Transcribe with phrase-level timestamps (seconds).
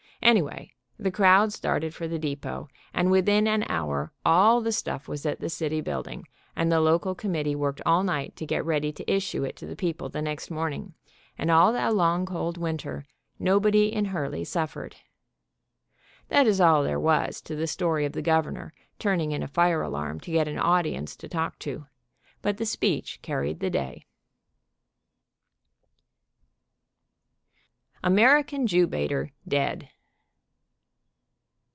[0.23, 5.25] Anyway, the crowd started for the depot, and within an hour all the stuff was
[5.25, 6.23] at the city building,
[6.55, 9.75] and the local committee worked all night to get ready to issue it to the
[9.75, 10.93] people the next morning
[11.39, 13.03] and all that long cold winter
[13.39, 14.95] nobody in Hur ley suffered.
[16.29, 19.81] That is all there was to the story of the Governor turning in a fire
[19.81, 21.87] alarm to get an audience to talk to,
[22.43, 24.05] but the speech carried the day.
[27.91, 29.89] tio AMERICAN JEW BAITER DEAD.